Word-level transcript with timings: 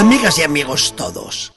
Amigas 0.00 0.38
y 0.38 0.42
amigos 0.42 0.96
todos, 0.96 1.52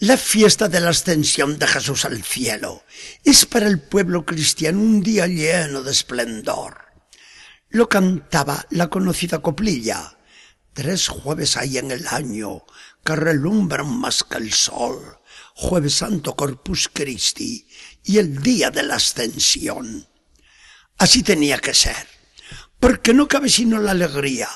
la 0.00 0.18
fiesta 0.18 0.68
de 0.68 0.80
la 0.80 0.90
ascensión 0.90 1.58
de 1.58 1.66
Jesús 1.66 2.04
al 2.04 2.22
cielo 2.22 2.84
es 3.24 3.46
para 3.46 3.68
el 3.68 3.80
pueblo 3.80 4.26
cristiano 4.26 4.82
un 4.82 5.00
día 5.00 5.26
lleno 5.26 5.82
de 5.82 5.92
esplendor. 5.92 6.92
Lo 7.70 7.88
cantaba 7.88 8.66
la 8.68 8.88
conocida 8.88 9.38
coplilla. 9.38 10.18
Tres 10.74 11.08
jueves 11.08 11.56
hay 11.56 11.78
en 11.78 11.90
el 11.90 12.06
año 12.08 12.66
que 13.02 13.16
relumbran 13.16 13.88
más 13.88 14.24
que 14.24 14.36
el 14.36 14.52
sol. 14.52 15.18
Jueves 15.54 15.94
Santo 15.94 16.36
Corpus 16.36 16.90
Christi 16.92 17.66
y 18.04 18.18
el 18.18 18.42
día 18.42 18.70
de 18.70 18.82
la 18.82 18.96
ascensión. 18.96 20.06
Así 20.98 21.22
tenía 21.22 21.60
que 21.60 21.72
ser, 21.72 22.06
porque 22.78 23.14
no 23.14 23.26
cabe 23.26 23.48
sino 23.48 23.80
la 23.80 23.92
alegría 23.92 24.50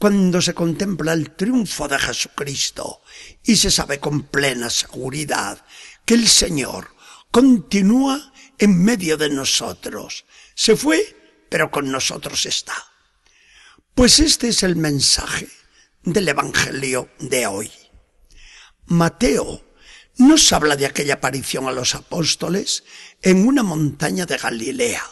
cuando 0.00 0.40
se 0.40 0.54
contempla 0.54 1.12
el 1.12 1.32
triunfo 1.36 1.86
de 1.86 1.98
Jesucristo 1.98 3.02
y 3.44 3.56
se 3.56 3.70
sabe 3.70 4.00
con 4.00 4.22
plena 4.22 4.70
seguridad 4.70 5.62
que 6.06 6.14
el 6.14 6.26
Señor 6.26 6.96
continúa 7.30 8.32
en 8.58 8.82
medio 8.82 9.18
de 9.18 9.28
nosotros. 9.28 10.24
Se 10.54 10.74
fue, 10.74 11.44
pero 11.50 11.70
con 11.70 11.92
nosotros 11.92 12.46
está. 12.46 12.72
Pues 13.94 14.20
este 14.20 14.48
es 14.48 14.62
el 14.62 14.76
mensaje 14.76 15.50
del 16.02 16.28
Evangelio 16.28 17.10
de 17.18 17.46
hoy. 17.46 17.70
Mateo 18.86 19.62
nos 20.16 20.50
habla 20.54 20.76
de 20.76 20.86
aquella 20.86 21.14
aparición 21.14 21.68
a 21.68 21.72
los 21.72 21.94
apóstoles 21.94 22.84
en 23.20 23.46
una 23.46 23.62
montaña 23.62 24.24
de 24.24 24.38
Galilea. 24.38 25.04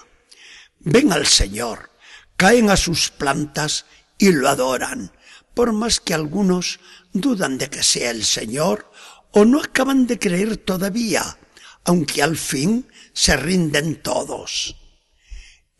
Ven 0.78 1.12
al 1.12 1.26
Señor, 1.26 1.90
caen 2.38 2.70
a 2.70 2.78
sus 2.78 3.10
plantas 3.10 3.84
y 4.18 4.32
lo 4.32 4.48
adoran, 4.48 5.12
por 5.54 5.72
más 5.72 6.00
que 6.00 6.14
algunos 6.14 6.80
dudan 7.12 7.56
de 7.58 7.70
que 7.70 7.82
sea 7.82 8.10
el 8.10 8.24
Señor 8.24 8.90
o 9.32 9.44
no 9.44 9.60
acaban 9.60 10.06
de 10.06 10.18
creer 10.18 10.56
todavía, 10.56 11.38
aunque 11.84 12.22
al 12.22 12.36
fin 12.36 12.88
se 13.12 13.36
rinden 13.36 14.02
todos. 14.02 14.76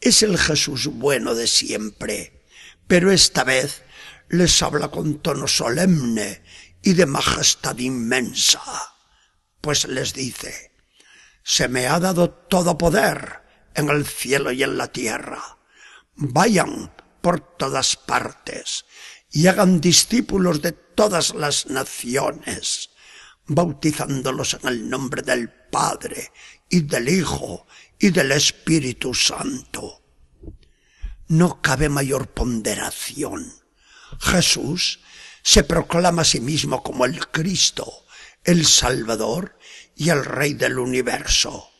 Es 0.00 0.22
el 0.22 0.38
Jesús 0.38 0.86
bueno 0.86 1.34
de 1.34 1.46
siempre, 1.46 2.44
pero 2.86 3.10
esta 3.10 3.44
vez 3.44 3.82
les 4.28 4.62
habla 4.62 4.88
con 4.88 5.18
tono 5.18 5.48
solemne 5.48 6.42
y 6.82 6.92
de 6.94 7.06
majestad 7.06 7.76
inmensa, 7.78 8.62
pues 9.60 9.86
les 9.88 10.14
dice, 10.14 10.72
se 11.42 11.68
me 11.68 11.86
ha 11.86 11.98
dado 11.98 12.30
todo 12.30 12.78
poder 12.78 13.42
en 13.74 13.88
el 13.88 14.06
cielo 14.06 14.52
y 14.52 14.62
en 14.62 14.76
la 14.76 14.88
tierra. 14.88 15.58
Vayan 16.14 16.92
por 17.20 17.40
todas 17.40 17.96
partes 17.96 18.84
y 19.30 19.46
hagan 19.46 19.80
discípulos 19.80 20.62
de 20.62 20.72
todas 20.72 21.34
las 21.34 21.66
naciones, 21.66 22.90
bautizándolos 23.46 24.54
en 24.54 24.68
el 24.68 24.90
nombre 24.90 25.22
del 25.22 25.50
Padre 25.70 26.32
y 26.68 26.80
del 26.80 27.08
Hijo 27.08 27.66
y 27.98 28.10
del 28.10 28.32
Espíritu 28.32 29.14
Santo. 29.14 30.02
No 31.28 31.60
cabe 31.60 31.88
mayor 31.88 32.28
ponderación. 32.28 33.52
Jesús 34.20 35.00
se 35.42 35.62
proclama 35.62 36.22
a 36.22 36.24
sí 36.24 36.40
mismo 36.40 36.82
como 36.82 37.04
el 37.04 37.28
Cristo, 37.28 38.06
el 38.44 38.64
Salvador 38.64 39.58
y 39.94 40.10
el 40.10 40.24
Rey 40.24 40.54
del 40.54 40.78
universo, 40.78 41.70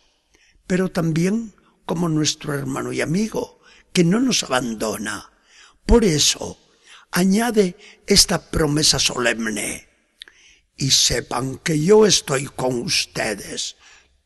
pero 0.67 0.91
también 0.91 1.55
como 1.87 2.09
nuestro 2.09 2.55
hermano 2.55 2.93
y 2.93 3.01
amigo, 3.01 3.58
que 3.99 4.05
no 4.05 4.21
nos 4.21 4.45
abandona. 4.45 5.29
Por 5.85 6.05
eso, 6.05 6.57
añade 7.11 7.75
esta 8.07 8.49
promesa 8.49 9.01
solemne. 9.01 9.89
Y 10.77 10.93
sepan 10.93 11.59
que 11.59 11.83
yo 11.83 12.07
estoy 12.07 12.47
con 12.47 12.83
ustedes 12.83 13.75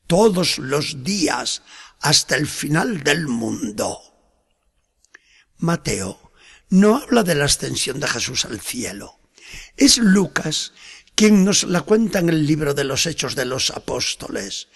todos 0.07 0.59
los 0.59 1.03
días 1.03 1.63
hasta 2.01 2.37
el 2.37 2.47
final 2.47 3.03
del 3.03 3.29
mundo. 3.29 3.99
Mateo 5.57 6.33
no 6.69 6.97
habla 6.97 7.23
de 7.23 7.35
la 7.35 7.47
ascensión 7.47 7.99
de 7.99 8.09
Jesús 8.09 8.45
al 8.45 8.61
cielo. 8.61 9.21
Es 9.79 9.97
Lucas 9.97 10.75
quien 11.15 11.47
nos 11.47 11.65
la 11.65 11.81
cuenta 11.81 12.19
en 12.19 12.29
el 12.29 12.47
libro 12.47 12.75
de 12.75 12.85
los 12.85 13.07
Hechos 13.07 13.35
de 13.37 13.47
los 13.47 13.71
Apóstoles 13.71 14.69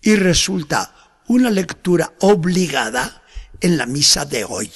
y 0.00 0.16
resulta 0.16 1.20
una 1.26 1.50
lectura 1.50 2.14
obligada 2.20 3.27
en 3.60 3.76
la 3.76 3.86
misa 3.86 4.24
de 4.24 4.44
hoy. 4.44 4.70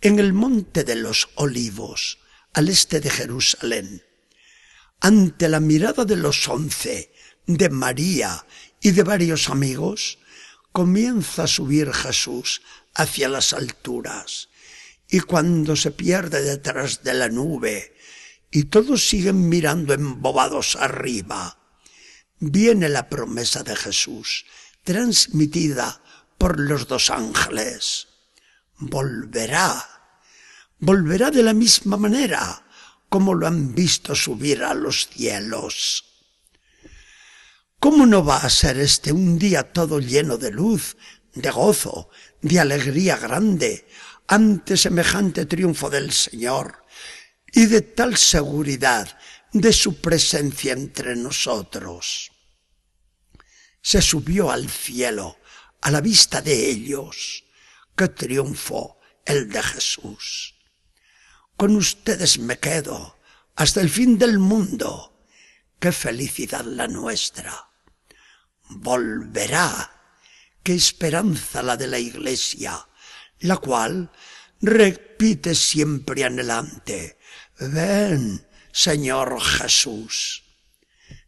En 0.00 0.18
el 0.18 0.32
monte 0.32 0.84
de 0.84 0.96
los 0.96 1.28
olivos, 1.34 2.18
al 2.54 2.68
este 2.68 3.00
de 3.00 3.10
Jerusalén, 3.10 4.02
ante 5.00 5.48
la 5.48 5.60
mirada 5.60 6.04
de 6.04 6.16
los 6.16 6.48
once, 6.48 7.12
de 7.46 7.68
María 7.70 8.46
y 8.80 8.92
de 8.92 9.02
varios 9.02 9.50
amigos, 9.50 10.18
comienza 10.70 11.44
a 11.44 11.48
subir 11.48 11.92
Jesús 11.92 12.62
hacia 12.94 13.28
las 13.28 13.52
alturas, 13.52 14.48
y 15.08 15.20
cuando 15.20 15.76
se 15.76 15.90
pierde 15.90 16.42
detrás 16.42 17.02
de 17.02 17.14
la 17.14 17.28
nube, 17.28 17.94
y 18.50 18.64
todos 18.64 19.08
siguen 19.08 19.48
mirando 19.48 19.92
embobados 19.92 20.76
arriba, 20.76 21.58
viene 22.38 22.88
la 22.88 23.08
promesa 23.08 23.62
de 23.62 23.76
Jesús, 23.76 24.46
transmitida 24.84 26.01
por 26.42 26.58
los 26.58 26.88
dos 26.88 27.08
ángeles. 27.10 28.08
Volverá. 28.78 29.70
Volverá 30.80 31.30
de 31.30 31.40
la 31.40 31.54
misma 31.54 31.96
manera 31.96 32.66
como 33.08 33.32
lo 33.32 33.46
han 33.46 33.76
visto 33.76 34.16
subir 34.16 34.64
a 34.64 34.74
los 34.74 35.06
cielos. 35.06 36.04
¿Cómo 37.78 38.06
no 38.06 38.24
va 38.24 38.38
a 38.38 38.50
ser 38.50 38.80
este 38.80 39.12
un 39.12 39.38
día 39.38 39.72
todo 39.72 40.00
lleno 40.00 40.36
de 40.36 40.50
luz, 40.50 40.96
de 41.32 41.48
gozo, 41.48 42.10
de 42.40 42.58
alegría 42.58 43.16
grande, 43.18 43.86
ante 44.26 44.76
semejante 44.76 45.46
triunfo 45.46 45.90
del 45.90 46.10
Señor 46.10 46.84
y 47.52 47.66
de 47.66 47.82
tal 47.82 48.16
seguridad 48.16 49.16
de 49.52 49.72
su 49.72 50.00
presencia 50.00 50.72
entre 50.72 51.14
nosotros? 51.14 52.32
Se 53.80 54.02
subió 54.02 54.50
al 54.50 54.68
cielo 54.68 55.36
a 55.82 55.90
la 55.90 56.00
vista 56.00 56.40
de 56.40 56.70
ellos. 56.70 57.44
¡Qué 57.94 58.08
triunfo 58.08 58.98
el 59.24 59.50
de 59.50 59.62
Jesús! 59.62 60.54
Con 61.56 61.76
ustedes 61.76 62.38
me 62.38 62.58
quedo 62.58 63.18
hasta 63.56 63.80
el 63.80 63.90
fin 63.90 64.16
del 64.16 64.38
mundo. 64.38 65.26
¡Qué 65.78 65.92
felicidad 65.92 66.64
la 66.64 66.88
nuestra! 66.88 67.68
Volverá. 68.70 69.90
¡Qué 70.62 70.74
esperanza 70.74 71.62
la 71.62 71.76
de 71.76 71.88
la 71.88 71.98
Iglesia! 71.98 72.88
La 73.40 73.56
cual 73.56 74.10
repite 74.60 75.54
siempre 75.54 76.24
anhelante. 76.24 77.18
Ven, 77.58 78.46
Señor 78.72 79.40
Jesús. 79.40 80.44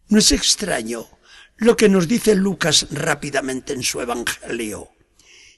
No 0.09 0.19
es 0.21 0.31
extraño 0.31 1.09
lo 1.57 1.77
que 1.77 1.89
nos 1.89 2.09
dice 2.09 2.35
Lucas 2.35 2.87
rápidamente 2.91 3.73
en 3.73 3.83
su 3.83 4.01
Evangelio. 4.01 4.91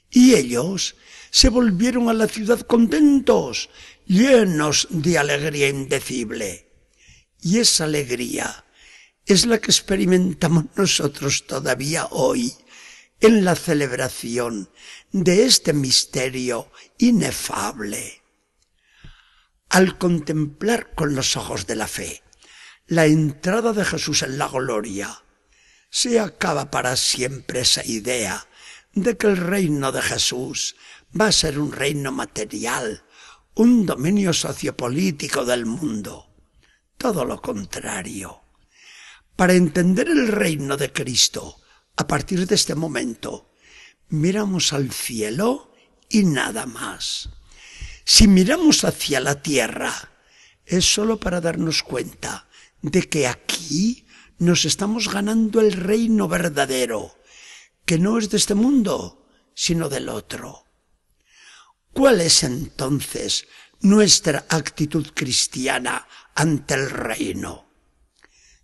Y 0.09 0.35
ellos 0.35 0.95
se 1.31 1.49
volvieron 1.49 2.09
a 2.09 2.13
la 2.13 2.27
ciudad 2.27 2.61
contentos, 2.61 3.69
llenos 4.05 4.87
de 4.89 5.17
alegría 5.17 5.69
indecible. 5.69 6.71
Y 7.41 7.59
esa 7.59 7.83
alegría 7.83 8.65
es 9.25 9.45
la 9.45 9.59
que 9.59 9.71
experimentamos 9.71 10.65
nosotros 10.75 11.45
todavía 11.45 12.07
hoy 12.11 12.53
en 13.19 13.43
la 13.43 13.55
celebración 13.55 14.69
de 15.11 15.45
este 15.45 15.73
misterio 15.73 16.71
inefable. 16.97 18.21
Al 19.69 19.97
contemplar 19.97 20.93
con 20.95 21.15
los 21.15 21.35
ojos 21.35 21.67
de 21.67 21.75
la 21.75 21.87
fe 21.87 22.23
la 22.87 23.05
entrada 23.05 23.73
de 23.73 23.83
Jesús 23.83 24.23
en 24.23 24.37
la 24.37 24.47
gloria, 24.47 25.21
se 25.97 26.19
acaba 26.19 26.69
para 26.69 26.95
siempre 26.95 27.61
esa 27.61 27.83
idea 27.83 28.45
de 28.93 29.17
que 29.17 29.25
el 29.25 29.35
reino 29.35 29.91
de 29.91 30.03
Jesús 30.03 30.75
va 31.19 31.25
a 31.25 31.31
ser 31.31 31.57
un 31.57 31.71
reino 31.71 32.11
material, 32.11 33.03
un 33.55 33.87
dominio 33.87 34.31
sociopolítico 34.31 35.43
del 35.43 35.65
mundo. 35.65 36.35
Todo 36.99 37.25
lo 37.25 37.41
contrario. 37.41 38.43
Para 39.35 39.53
entender 39.53 40.07
el 40.09 40.27
reino 40.27 40.77
de 40.77 40.93
Cristo, 40.93 41.59
a 41.95 42.05
partir 42.05 42.45
de 42.45 42.53
este 42.53 42.75
momento, 42.75 43.55
miramos 44.09 44.73
al 44.73 44.91
cielo 44.91 45.73
y 46.09 46.25
nada 46.25 46.67
más. 46.67 47.29
Si 48.05 48.27
miramos 48.27 48.83
hacia 48.83 49.19
la 49.19 49.41
tierra, 49.41 50.11
es 50.63 50.85
sólo 50.85 51.19
para 51.19 51.41
darnos 51.41 51.81
cuenta 51.81 52.47
de 52.83 53.09
que 53.09 53.25
aquí 53.25 54.06
nos 54.39 54.65
estamos 54.65 55.11
ganando 55.11 55.61
el 55.61 55.73
reino 55.73 56.27
verdadero, 56.27 57.15
que 57.85 57.97
no 57.97 58.17
es 58.17 58.29
de 58.29 58.37
este 58.37 58.55
mundo, 58.55 59.25
sino 59.53 59.89
del 59.89 60.09
otro. 60.09 60.65
¿Cuál 61.93 62.21
es 62.21 62.43
entonces 62.43 63.47
nuestra 63.81 64.45
actitud 64.49 65.07
cristiana 65.13 66.07
ante 66.35 66.75
el 66.75 66.89
reino? 66.89 67.65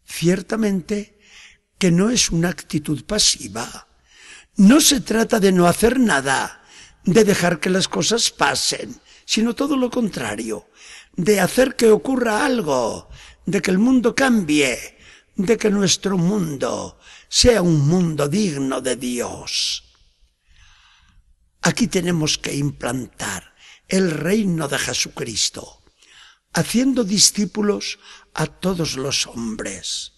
Ciertamente 0.05 1.19
que 1.79 1.91
no 1.91 2.09
es 2.09 2.29
una 2.29 2.49
actitud 2.49 3.03
pasiva. 3.05 3.87
No 4.55 4.79
se 4.79 5.01
trata 5.01 5.39
de 5.39 5.51
no 5.51 5.67
hacer 5.67 5.99
nada, 5.99 6.63
de 7.03 7.23
dejar 7.23 7.59
que 7.59 7.69
las 7.69 7.87
cosas 7.87 8.29
pasen, 8.29 9.01
sino 9.25 9.55
todo 9.55 9.75
lo 9.75 9.89
contrario, 9.89 10.67
de 11.15 11.39
hacer 11.39 11.75
que 11.75 11.89
ocurra 11.89 12.45
algo, 12.45 13.09
de 13.45 13.61
que 13.61 13.71
el 13.71 13.79
mundo 13.79 14.15
cambie, 14.15 14.92
de 15.35 15.57
que 15.57 15.69
nuestro 15.69 16.17
mundo 16.17 16.99
sea 17.27 17.61
un 17.61 17.87
mundo 17.87 18.27
digno 18.27 18.81
de 18.81 18.95
Dios. 18.95 19.83
Aquí 21.61 21.87
tenemos 21.87 22.37
que 22.37 22.53
implantar 22.53 23.55
el 23.87 24.11
reino 24.11 24.67
de 24.67 24.77
Jesucristo, 24.77 25.81
haciendo 26.53 27.03
discípulos 27.03 27.99
a 28.33 28.47
todos 28.47 28.95
los 28.95 29.27
hombres. 29.27 30.13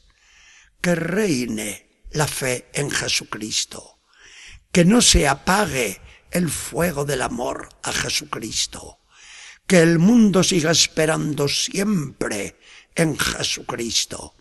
Que 0.82 0.96
reine 0.96 2.04
la 2.12 2.28
fe 2.28 2.70
en 2.74 2.92
Jesucristo, 2.92 4.00
que 4.72 4.86
no 4.86 5.02
se 5.02 5.28
apague 5.28 6.02
el 6.32 6.50
fuego 6.50 7.06
del 7.06 7.22
amor 7.22 7.70
a 7.84 7.92
Jesucristo, 7.92 9.00
que 9.66 9.80
el 9.80 10.00
mundo 10.00 10.44
siga 10.44 10.72
esperando 10.72 11.48
siempre 11.48 12.60
en 12.94 13.18
Jesucristo. 13.18 14.36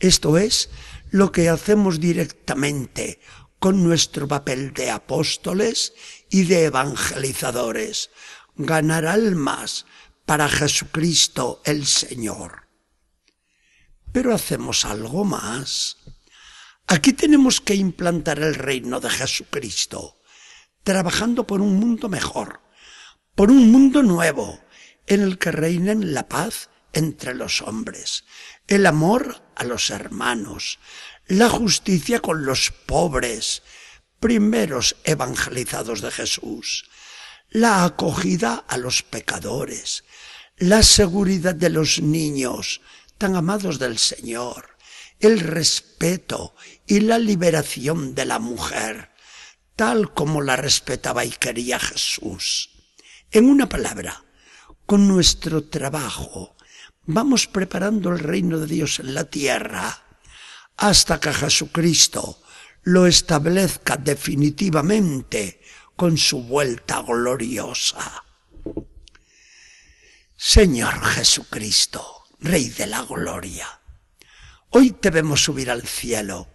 Esto 0.00 0.38
es 0.38 0.70
lo 1.10 1.30
que 1.30 1.48
hacemos 1.50 2.00
directamente 2.00 3.20
con 3.58 3.84
nuestro 3.84 4.26
papel 4.26 4.72
de 4.72 4.90
apóstoles 4.90 5.92
y 6.30 6.44
de 6.44 6.64
evangelizadores, 6.64 8.10
ganar 8.56 9.04
almas 9.04 9.84
para 10.24 10.48
Jesucristo 10.48 11.60
el 11.66 11.86
Señor. 11.86 12.68
Pero 14.12 14.34
hacemos 14.34 14.86
algo 14.86 15.24
más. 15.24 15.98
Aquí 16.86 17.12
tenemos 17.12 17.60
que 17.60 17.74
implantar 17.74 18.38
el 18.38 18.54
reino 18.54 18.98
de 19.00 19.10
Jesucristo, 19.10 20.20
trabajando 20.82 21.46
por 21.46 21.60
un 21.60 21.78
mundo 21.78 22.08
mejor, 22.08 22.62
por 23.34 23.50
un 23.50 23.70
mundo 23.70 24.02
nuevo, 24.02 24.58
en 25.06 25.20
el 25.20 25.38
que 25.38 25.52
reinen 25.52 26.14
la 26.14 26.28
paz 26.28 26.70
entre 26.92 27.34
los 27.34 27.62
hombres, 27.62 28.24
el 28.66 28.86
amor 28.86 29.42
a 29.60 29.64
los 29.64 29.90
hermanos, 29.90 30.78
la 31.26 31.50
justicia 31.50 32.20
con 32.20 32.46
los 32.46 32.72
pobres, 32.86 33.62
primeros 34.18 34.96
evangelizados 35.04 36.00
de 36.00 36.10
Jesús, 36.10 36.88
la 37.50 37.84
acogida 37.84 38.64
a 38.66 38.78
los 38.78 39.02
pecadores, 39.02 40.04
la 40.56 40.82
seguridad 40.82 41.54
de 41.54 41.68
los 41.68 42.00
niños 42.00 42.80
tan 43.18 43.36
amados 43.36 43.78
del 43.78 43.98
Señor, 43.98 44.78
el 45.18 45.40
respeto 45.40 46.54
y 46.86 47.00
la 47.00 47.18
liberación 47.18 48.14
de 48.14 48.24
la 48.24 48.38
mujer, 48.38 49.10
tal 49.76 50.14
como 50.14 50.40
la 50.40 50.56
respetaba 50.56 51.26
y 51.26 51.32
quería 51.32 51.78
Jesús. 51.78 52.70
En 53.30 53.44
una 53.44 53.68
palabra, 53.68 54.24
con 54.86 55.06
nuestro 55.06 55.64
trabajo, 55.64 56.56
vamos 57.06 57.46
preparando 57.46 58.10
el 58.10 58.18
reino 58.18 58.58
de 58.58 58.66
Dios 58.66 59.00
en 59.00 59.14
la 59.14 59.24
tierra 59.24 60.02
hasta 60.76 61.20
que 61.20 61.32
Jesucristo 61.32 62.42
lo 62.82 63.06
establezca 63.06 63.96
definitivamente 63.96 65.60
con 65.96 66.16
su 66.16 66.42
vuelta 66.42 67.02
gloriosa. 67.02 68.24
Señor 70.34 71.04
Jesucristo, 71.04 72.24
Rey 72.38 72.70
de 72.70 72.86
la 72.86 73.02
Gloria, 73.02 73.68
hoy 74.70 74.92
te 74.92 75.10
vemos 75.10 75.44
subir 75.44 75.70
al 75.70 75.86
cielo, 75.86 76.48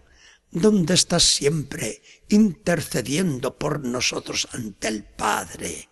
donde 0.50 0.96
estás 0.96 1.22
siempre 1.22 2.02
intercediendo 2.30 3.60
por 3.60 3.82
nosotros 3.82 4.48
ante 4.54 4.88
el 4.88 5.04
Padre. 5.04 5.90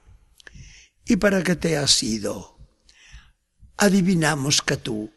¿Y 1.05 1.17
para 1.17 1.44
qué 1.44 1.55
te 1.55 1.77
has 1.77 2.01
ido? 2.01 2.52
Adivinamos 3.83 4.62
que 4.62 4.77
tú 4.77 5.12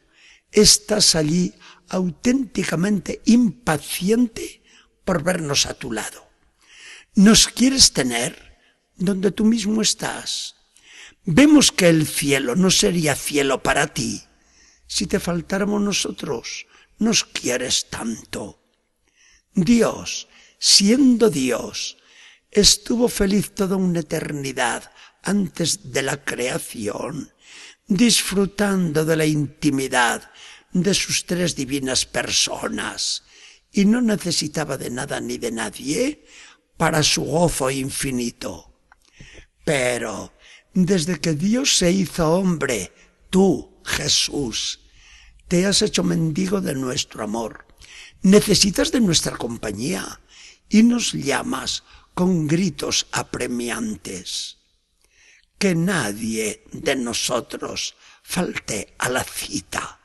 estás 0.50 1.14
allí 1.14 1.54
auténticamente 1.88 3.22
impaciente 3.26 4.60
por 5.04 5.22
vernos 5.22 5.66
a 5.66 5.74
tu 5.74 5.92
lado. 5.92 6.28
Nos 7.14 7.46
quieres 7.46 7.92
tener 7.92 8.58
donde 8.96 9.30
tú 9.30 9.44
mismo 9.44 9.82
estás. 9.82 10.56
Vemos 11.24 11.70
que 11.70 11.88
el 11.88 12.08
cielo 12.08 12.56
no 12.56 12.72
sería 12.72 13.14
cielo 13.14 13.62
para 13.62 13.86
ti 13.94 14.24
si 14.88 15.06
te 15.06 15.20
faltáramos 15.20 15.80
nosotros. 15.80 16.66
Nos 16.98 17.22
quieres 17.22 17.88
tanto. 17.88 18.58
Dios, 19.54 20.26
siendo 20.58 21.30
Dios, 21.30 21.98
estuvo 22.50 23.06
feliz 23.06 23.54
toda 23.54 23.76
una 23.76 24.00
eternidad 24.00 24.90
antes 25.22 25.92
de 25.92 26.02
la 26.02 26.24
creación, 26.24 27.32
disfrutando 27.86 29.04
de 29.04 29.16
la 29.16 29.26
intimidad 29.26 30.30
de 30.72 30.92
sus 30.94 31.24
tres 31.24 31.54
divinas 31.54 32.04
personas, 32.04 33.22
y 33.72 33.84
no 33.84 34.00
necesitaba 34.00 34.76
de 34.76 34.90
nada 34.90 35.20
ni 35.20 35.38
de 35.38 35.52
nadie 35.52 36.24
para 36.76 37.02
su 37.02 37.22
gozo 37.22 37.70
infinito. 37.70 38.72
Pero 39.64 40.32
desde 40.72 41.20
que 41.20 41.34
Dios 41.34 41.76
se 41.76 41.90
hizo 41.90 42.32
hombre, 42.32 42.92
tú, 43.30 43.80
Jesús, 43.84 44.80
te 45.48 45.66
has 45.66 45.82
hecho 45.82 46.02
mendigo 46.02 46.60
de 46.60 46.74
nuestro 46.74 47.24
amor. 47.24 47.66
Necesitas 48.22 48.92
de 48.92 49.00
nuestra 49.00 49.36
compañía 49.36 50.20
y 50.68 50.82
nos 50.82 51.12
llamas 51.12 51.84
con 52.14 52.46
gritos 52.46 53.06
apremiantes 53.12 54.56
que 55.58 55.74
nadie 55.74 56.64
de 56.72 56.96
nosotros 56.96 57.96
falte 58.22 58.94
a 58.98 59.08
la 59.08 59.24
cita, 59.24 60.00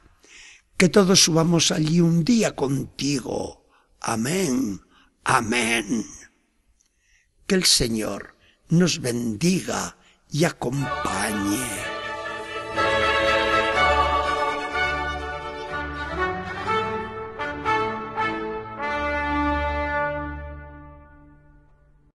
que 0.78 0.90
todos 0.90 1.24
subamos 1.24 1.72
allí 1.72 2.00
un 2.00 2.24
día 2.24 2.56
contigo. 2.56 3.68
Amén, 4.00 4.82
amén. 5.24 6.06
Que 7.46 7.56
el 7.56 7.66
Señor 7.66 8.38
nos 8.70 9.00
bendiga 9.00 9.98
y 10.30 10.46
acompañe. 10.46 11.91